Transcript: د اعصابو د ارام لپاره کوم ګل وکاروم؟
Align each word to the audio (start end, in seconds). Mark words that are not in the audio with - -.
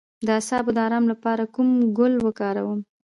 د 0.25 0.27
اعصابو 0.37 0.71
د 0.75 0.77
ارام 0.87 1.05
لپاره 1.11 1.43
کوم 1.55 1.69
ګل 1.97 2.13
وکاروم؟ 2.25 2.79